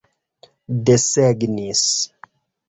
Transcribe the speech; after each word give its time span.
desegnis 0.85 1.89